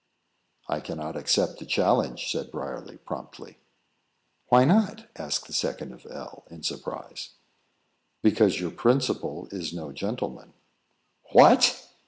[0.67, 3.59] "I cannot accept the challenge," said Briarly, promptly.
[4.47, 7.35] "Why not?" asked the second of L, in surprise.
[8.23, 10.55] "Because your principal is no gentleman."
[11.33, 11.85] "What!"